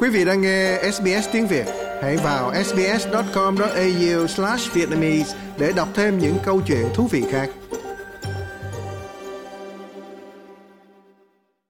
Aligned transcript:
Quý 0.00 0.08
vị 0.08 0.24
đang 0.24 0.42
nghe 0.42 0.78
SBS 0.92 1.28
tiếng 1.32 1.46
Việt, 1.46 1.66
hãy 2.02 2.16
vào 2.16 2.52
sbs.com.au/vietnamese 2.64 5.36
để 5.58 5.72
đọc 5.76 5.88
thêm 5.94 6.18
những 6.18 6.34
câu 6.44 6.60
chuyện 6.66 6.86
thú 6.94 7.06
vị 7.06 7.22
khác. 7.30 7.50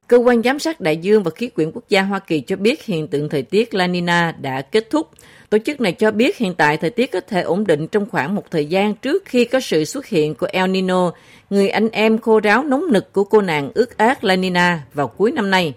Cơ 0.07 0.17
quan 0.17 0.43
giám 0.43 0.59
sát 0.59 0.81
đại 0.81 0.97
dương 0.97 1.23
và 1.23 1.31
khí 1.31 1.49
quyển 1.49 1.71
quốc 1.75 1.85
gia 1.89 2.03
Hoa 2.03 2.19
Kỳ 2.19 2.41
cho 2.41 2.57
biết 2.57 2.85
hiện 2.85 3.09
tượng 3.09 3.29
thời 3.29 3.43
tiết 3.43 3.75
La 3.75 3.87
Nina 3.87 4.35
đã 4.41 4.63
kết 4.63 4.91
thúc. 4.91 5.09
Tổ 5.51 5.59
chức 5.59 5.81
này 5.81 5.93
cho 5.93 6.11
biết 6.11 6.37
hiện 6.37 6.55
tại 6.55 6.77
thời 6.77 6.91
tiết 6.91 7.13
có 7.13 7.21
thể 7.21 7.41
ổn 7.41 7.67
định 7.67 7.87
trong 7.87 8.11
khoảng 8.11 8.35
một 8.35 8.51
thời 8.51 8.67
gian 8.67 8.95
trước 8.95 9.25
khi 9.25 9.45
có 9.45 9.61
sự 9.61 9.85
xuất 9.85 10.07
hiện 10.07 10.35
của 10.35 10.49
El 10.53 10.71
Nino, 10.71 11.13
người 11.51 11.69
anh 11.69 11.89
em 11.89 12.19
khô 12.19 12.41
ráo 12.41 12.65
nóng 12.65 12.93
nực 12.93 13.13
của 13.13 13.25
cô 13.25 13.41
nàng 13.41 13.71
ước 13.75 13.99
ác 13.99 14.25
La 14.25 14.37
Nina 14.37 14.83
vào 14.95 15.09
cuối 15.09 15.33
năm 15.33 15.51
nay. 15.51 15.75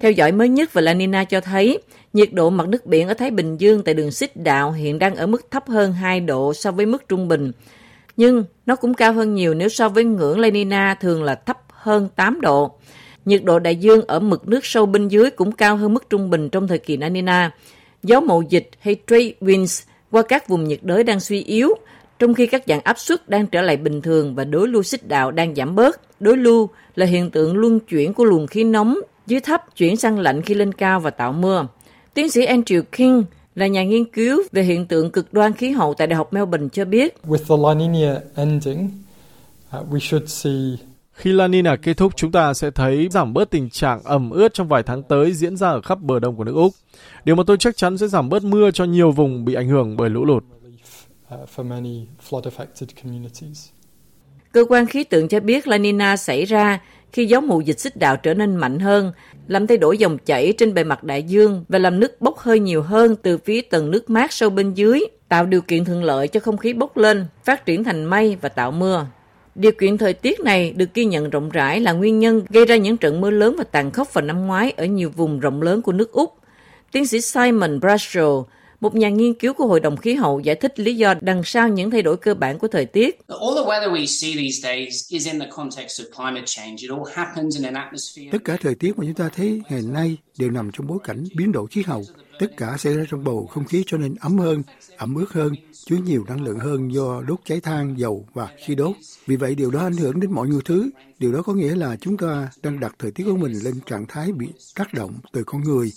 Theo 0.00 0.12
dõi 0.12 0.32
mới 0.32 0.48
nhất 0.48 0.72
về 0.72 0.82
La 0.82 0.94
Nina 0.94 1.24
cho 1.24 1.40
thấy, 1.40 1.78
nhiệt 2.12 2.32
độ 2.32 2.50
mặt 2.50 2.68
nước 2.68 2.86
biển 2.86 3.08
ở 3.08 3.14
Thái 3.14 3.30
Bình 3.30 3.56
Dương 3.56 3.82
tại 3.82 3.94
đường 3.94 4.10
xích 4.10 4.36
đạo 4.36 4.72
hiện 4.72 4.98
đang 4.98 5.14
ở 5.14 5.26
mức 5.26 5.50
thấp 5.50 5.68
hơn 5.68 5.92
2 5.92 6.20
độ 6.20 6.54
so 6.54 6.72
với 6.72 6.86
mức 6.86 7.08
trung 7.08 7.28
bình. 7.28 7.52
Nhưng 8.16 8.44
nó 8.66 8.76
cũng 8.76 8.94
cao 8.94 9.12
hơn 9.12 9.34
nhiều 9.34 9.54
nếu 9.54 9.68
so 9.68 9.88
với 9.88 10.04
ngưỡng 10.04 10.38
La 10.38 10.50
Nina 10.50 10.94
thường 10.94 11.22
là 11.22 11.34
thấp 11.34 11.58
hơn 11.68 12.08
8 12.16 12.40
độ. 12.40 12.70
Nhiệt 13.24 13.44
độ 13.44 13.58
đại 13.58 13.76
dương 13.76 14.02
ở 14.06 14.20
mực 14.20 14.48
nước 14.48 14.64
sâu 14.64 14.86
bên 14.86 15.08
dưới 15.08 15.30
cũng 15.30 15.52
cao 15.52 15.76
hơn 15.76 15.94
mức 15.94 16.10
trung 16.10 16.30
bình 16.30 16.48
trong 16.48 16.68
thời 16.68 16.78
kỳ 16.78 16.96
La 16.96 17.08
Nina. 17.08 17.54
Gió 18.02 18.20
mậu 18.20 18.42
dịch 18.42 18.70
hay 18.80 18.96
trade 19.06 19.32
winds 19.40 19.86
qua 20.10 20.22
các 20.22 20.48
vùng 20.48 20.64
nhiệt 20.64 20.80
đới 20.82 21.04
đang 21.04 21.20
suy 21.20 21.42
yếu, 21.42 21.74
trong 22.18 22.34
khi 22.34 22.46
các 22.46 22.62
dạng 22.66 22.80
áp 22.80 22.98
suất 22.98 23.28
đang 23.28 23.46
trở 23.46 23.62
lại 23.62 23.76
bình 23.76 24.02
thường 24.02 24.34
và 24.34 24.44
đối 24.44 24.68
lưu 24.68 24.82
xích 24.82 25.08
đạo 25.08 25.30
đang 25.30 25.54
giảm 25.54 25.74
bớt. 25.74 26.20
Đối 26.20 26.36
lưu 26.36 26.68
là 26.96 27.06
hiện 27.06 27.30
tượng 27.30 27.56
luân 27.56 27.80
chuyển 27.80 28.14
của 28.14 28.24
luồng 28.24 28.46
khí 28.46 28.64
nóng 28.64 28.98
dưới 29.30 29.40
thấp 29.40 29.76
chuyển 29.76 29.96
sang 29.96 30.18
lạnh 30.18 30.42
khi 30.42 30.54
lên 30.54 30.72
cao 30.72 31.00
và 31.00 31.10
tạo 31.10 31.32
mưa. 31.32 31.66
Tiến 32.14 32.30
sĩ 32.30 32.46
Andrew 32.46 32.82
King 32.82 33.24
là 33.54 33.66
nhà 33.66 33.84
nghiên 33.84 34.04
cứu 34.04 34.42
về 34.52 34.62
hiện 34.62 34.86
tượng 34.86 35.10
cực 35.10 35.32
đoan 35.32 35.52
khí 35.52 35.70
hậu 35.70 35.94
tại 35.94 36.06
Đại 36.06 36.16
học 36.16 36.32
Melbourne 36.32 36.68
cho 36.72 36.84
biết. 36.84 37.16
With 37.24 37.38
the 37.48 37.68
La 37.68 37.74
Nina 37.74 38.20
ending, 38.36 38.90
uh, 39.78 39.92
we 39.92 39.98
should 39.98 40.28
see 40.28 40.90
khi 41.12 41.32
La 41.32 41.48
Nina 41.48 41.76
kết 41.76 41.96
thúc, 41.96 42.12
chúng 42.16 42.32
ta 42.32 42.54
sẽ 42.54 42.70
thấy 42.70 43.08
giảm 43.10 43.32
bớt 43.32 43.50
tình 43.50 43.70
trạng 43.70 44.02
ẩm 44.04 44.30
ướt 44.30 44.54
trong 44.54 44.68
vài 44.68 44.82
tháng 44.82 45.02
tới 45.02 45.32
diễn 45.32 45.56
ra 45.56 45.68
ở 45.68 45.80
khắp 45.80 46.00
bờ 46.00 46.18
đông 46.18 46.36
của 46.36 46.44
nước 46.44 46.54
Úc. 46.54 46.72
Điều 47.24 47.36
mà 47.36 47.42
tôi 47.46 47.56
chắc 47.56 47.76
chắn 47.76 47.98
sẽ 47.98 48.06
giảm 48.06 48.28
bớt 48.28 48.44
mưa 48.44 48.70
cho 48.70 48.84
nhiều 48.84 49.10
vùng 49.10 49.44
bị 49.44 49.54
ảnh 49.54 49.68
hưởng 49.68 49.96
bởi 49.96 50.10
lũ 50.10 50.24
lụt. 50.24 50.44
Cơ 54.52 54.64
quan 54.68 54.86
khí 54.86 55.04
tượng 55.04 55.28
cho 55.28 55.40
biết 55.40 55.68
La 55.68 55.78
Nina 55.78 56.16
xảy 56.16 56.44
ra 56.44 56.80
khi 57.12 57.26
gió 57.26 57.40
mùa 57.40 57.60
dịch 57.60 57.80
xích 57.80 57.96
đạo 57.96 58.16
trở 58.16 58.34
nên 58.34 58.56
mạnh 58.56 58.78
hơn, 58.78 59.12
làm 59.48 59.66
thay 59.66 59.78
đổi 59.78 59.98
dòng 59.98 60.18
chảy 60.18 60.52
trên 60.58 60.74
bề 60.74 60.84
mặt 60.84 61.04
đại 61.04 61.22
dương 61.22 61.64
và 61.68 61.78
làm 61.78 62.00
nước 62.00 62.20
bốc 62.20 62.38
hơi 62.38 62.58
nhiều 62.58 62.82
hơn 62.82 63.16
từ 63.22 63.38
phía 63.38 63.60
tầng 63.60 63.90
nước 63.90 64.10
mát 64.10 64.32
sâu 64.32 64.50
bên 64.50 64.74
dưới, 64.74 65.00
tạo 65.28 65.46
điều 65.46 65.60
kiện 65.60 65.84
thuận 65.84 66.04
lợi 66.04 66.28
cho 66.28 66.40
không 66.40 66.56
khí 66.56 66.72
bốc 66.72 66.96
lên, 66.96 67.26
phát 67.44 67.66
triển 67.66 67.84
thành 67.84 68.04
mây 68.04 68.36
và 68.40 68.48
tạo 68.48 68.70
mưa. 68.70 69.06
Điều 69.54 69.72
kiện 69.72 69.98
thời 69.98 70.12
tiết 70.12 70.40
này 70.40 70.72
được 70.76 70.94
ghi 70.94 71.04
nhận 71.04 71.30
rộng 71.30 71.50
rãi 71.50 71.80
là 71.80 71.92
nguyên 71.92 72.18
nhân 72.18 72.42
gây 72.50 72.66
ra 72.66 72.76
những 72.76 72.96
trận 72.96 73.20
mưa 73.20 73.30
lớn 73.30 73.54
và 73.58 73.64
tàn 73.64 73.90
khốc 73.90 74.14
vào 74.14 74.24
năm 74.24 74.46
ngoái 74.46 74.70
ở 74.70 74.84
nhiều 74.84 75.10
vùng 75.16 75.40
rộng 75.40 75.62
lớn 75.62 75.82
của 75.82 75.92
nước 75.92 76.12
Úc. 76.12 76.34
Tiến 76.92 77.06
sĩ 77.06 77.20
Simon 77.20 77.78
Bradshaw, 77.78 78.44
một 78.80 78.94
nhà 78.94 79.08
nghiên 79.08 79.34
cứu 79.34 79.52
của 79.52 79.66
Hội 79.66 79.80
đồng 79.80 79.96
Khí 79.96 80.14
hậu 80.14 80.40
giải 80.40 80.56
thích 80.56 80.80
lý 80.80 80.96
do 80.96 81.14
đằng 81.20 81.42
sau 81.44 81.68
những 81.68 81.90
thay 81.90 82.02
đổi 82.02 82.16
cơ 82.16 82.34
bản 82.34 82.58
của 82.58 82.68
thời 82.68 82.86
tiết. 82.86 83.20
Tất 88.32 88.38
cả 88.44 88.56
thời 88.60 88.74
tiết 88.74 88.98
mà 88.98 89.04
chúng 89.04 89.14
ta 89.14 89.28
thấy 89.36 89.62
ngày 89.70 89.82
nay 89.82 90.16
đều 90.38 90.50
nằm 90.50 90.70
trong 90.72 90.86
bối 90.86 90.98
cảnh 91.04 91.24
biến 91.36 91.52
đổi 91.52 91.66
khí 91.66 91.82
hậu. 91.86 92.04
Tất 92.38 92.56
cả 92.56 92.76
xảy 92.78 92.94
ra 92.94 93.04
trong 93.10 93.24
bầu 93.24 93.46
không 93.46 93.64
khí 93.64 93.82
cho 93.86 93.96
nên 93.96 94.14
ấm 94.20 94.38
hơn, 94.38 94.62
ẩm 94.96 95.14
ướt 95.14 95.32
hơn, 95.32 95.52
chứa 95.86 95.96
nhiều 96.04 96.24
năng 96.28 96.44
lượng 96.44 96.58
hơn 96.58 96.94
do 96.94 97.22
đốt 97.28 97.38
cháy 97.44 97.60
than, 97.60 97.98
dầu 97.98 98.26
và 98.34 98.48
khí 98.66 98.74
đốt. 98.74 98.96
Vì 99.26 99.36
vậy 99.36 99.54
điều 99.54 99.70
đó 99.70 99.80
ảnh 99.80 99.96
hưởng 99.96 100.20
đến 100.20 100.32
mọi 100.32 100.48
nhiều 100.48 100.60
thứ. 100.64 100.90
Điều 101.18 101.32
đó 101.32 101.42
có 101.42 101.54
nghĩa 101.54 101.74
là 101.74 101.96
chúng 102.00 102.16
ta 102.16 102.50
đang 102.62 102.80
đặt 102.80 102.94
thời 102.98 103.10
tiết 103.10 103.24
của 103.24 103.36
mình 103.36 103.52
lên 103.64 103.74
trạng 103.86 104.06
thái 104.06 104.32
bị 104.32 104.46
tác 104.74 104.94
động 104.94 105.14
từ 105.32 105.44
con 105.46 105.64
người. 105.64 105.92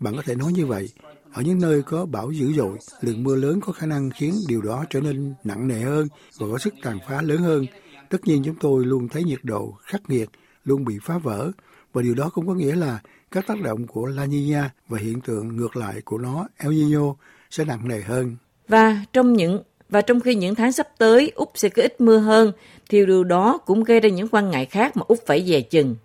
Bạn 0.00 0.16
có 0.16 0.22
thể 0.26 0.34
nói 0.34 0.52
như 0.52 0.66
vậy. 0.66 0.88
Ở 1.32 1.42
những 1.42 1.58
nơi 1.58 1.82
có 1.82 2.06
bão 2.06 2.30
dữ 2.30 2.52
dội, 2.52 2.78
lượng 3.00 3.22
mưa 3.22 3.36
lớn 3.36 3.60
có 3.60 3.72
khả 3.72 3.86
năng 3.86 4.10
khiến 4.10 4.34
điều 4.48 4.62
đó 4.62 4.84
trở 4.90 5.00
nên 5.00 5.34
nặng 5.44 5.68
nề 5.68 5.80
hơn 5.80 6.08
và 6.38 6.46
có 6.52 6.58
sức 6.58 6.74
tàn 6.82 6.98
phá 7.08 7.22
lớn 7.22 7.38
hơn. 7.38 7.66
Tất 8.10 8.18
nhiên 8.24 8.42
chúng 8.44 8.56
tôi 8.60 8.86
luôn 8.86 9.08
thấy 9.08 9.24
nhiệt 9.24 9.40
độ 9.42 9.74
khắc 9.82 10.10
nghiệt, 10.10 10.28
luôn 10.64 10.84
bị 10.84 10.94
phá 11.02 11.18
vỡ. 11.18 11.50
Và 11.92 12.02
điều 12.02 12.14
đó 12.14 12.30
cũng 12.34 12.46
có 12.46 12.54
nghĩa 12.54 12.76
là 12.76 13.00
các 13.30 13.46
tác 13.46 13.60
động 13.62 13.86
của 13.86 14.06
La 14.06 14.26
Nina 14.26 14.70
và 14.88 14.98
hiện 14.98 15.20
tượng 15.20 15.56
ngược 15.56 15.76
lại 15.76 16.00
của 16.04 16.18
nó 16.18 16.48
El 16.56 16.72
Nino 16.72 17.14
sẽ 17.50 17.64
nặng 17.64 17.88
nề 17.88 18.00
hơn. 18.00 18.36
Và 18.68 19.04
trong 19.12 19.32
những 19.32 19.62
và 19.88 20.00
trong 20.00 20.20
khi 20.20 20.34
những 20.34 20.54
tháng 20.54 20.72
sắp 20.72 20.88
tới 20.98 21.32
Úc 21.34 21.52
sẽ 21.54 21.68
có 21.68 21.82
ít 21.82 22.00
mưa 22.00 22.18
hơn, 22.18 22.52
thì 22.88 23.06
điều 23.06 23.24
đó 23.24 23.58
cũng 23.66 23.84
gây 23.84 24.00
ra 24.00 24.08
những 24.08 24.28
quan 24.28 24.50
ngại 24.50 24.66
khác 24.66 24.96
mà 24.96 25.02
Úc 25.08 25.18
phải 25.26 25.44
dè 25.46 25.60
chừng. 25.60 25.96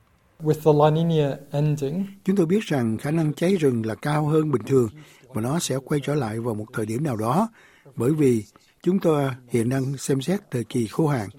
With 0.44 0.62
the 0.64 0.72
La 0.74 0.90
Nina 0.90 1.38
ending, 1.52 2.06
chúng 2.26 2.36
tôi 2.36 2.46
biết 2.46 2.64
rằng 2.64 2.98
khả 2.98 3.12
năng 3.12 3.34
cháy 3.34 3.56
rừng 3.56 3.86
là 3.86 3.96
cao 3.96 4.26
hơn 4.26 4.52
bình 4.52 4.62
thường 4.66 4.90
và 5.28 5.42
nó 5.42 5.60
sẽ 5.60 5.78
quay 5.86 6.00
trở 6.04 6.16
lại 6.16 6.40
vào 6.40 6.54
một 6.54 6.66
thời 6.74 6.86
điểm 6.86 7.04
nào 7.04 7.16
đó 7.16 7.50
bởi 7.96 8.14
vì 8.14 8.44
chúng 8.84 9.00
ta 9.00 9.36
hiện 9.50 9.70
đang 9.70 9.98
xem 9.98 10.22
xét 10.22 10.52
thời 10.52 10.64
kỳ 10.64 10.88
khô 10.88 11.08
hạn. 11.08 11.30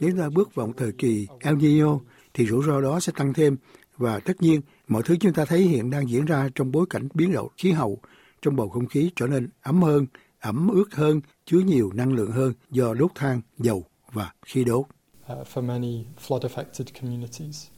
Nếu 0.00 0.10
ta 0.18 0.28
bước 0.28 0.54
vào 0.54 0.66
một 0.66 0.72
thời 0.76 0.92
kỳ 0.92 1.26
El 1.40 1.54
Nino 1.54 1.98
thì 2.34 2.46
rủi 2.46 2.64
ro 2.66 2.80
đó 2.80 3.00
sẽ 3.00 3.12
tăng 3.16 3.34
thêm 3.34 3.56
và 3.96 4.20
tất 4.20 4.42
nhiên 4.42 4.60
mọi 4.88 5.02
thứ 5.02 5.16
chúng 5.20 5.32
ta 5.32 5.44
thấy 5.44 5.60
hiện 5.60 5.90
đang 5.90 6.10
diễn 6.10 6.24
ra 6.24 6.48
trong 6.54 6.72
bối 6.72 6.86
cảnh 6.90 7.08
biến 7.14 7.32
đổi 7.32 7.48
khí 7.56 7.72
hậu, 7.72 7.98
trong 8.42 8.56
bầu 8.56 8.68
không 8.68 8.86
khí 8.86 9.10
trở 9.16 9.26
nên 9.26 9.48
ấm 9.62 9.82
hơn, 9.82 10.06
ẩm 10.40 10.68
ướt 10.68 10.94
hơn, 10.94 11.20
chứa 11.44 11.58
nhiều 11.58 11.90
năng 11.94 12.12
lượng 12.12 12.30
hơn 12.30 12.52
do 12.70 12.94
đốt 12.94 13.10
than, 13.14 13.40
dầu 13.58 13.84
và 14.12 14.32
khí 14.46 14.64
đốt. 14.64 14.86
Uh, 15.32 15.46
for 15.54 15.62
many 15.62 16.04
flood 16.26 16.40
affected 16.40 16.84
communities. 17.00 17.77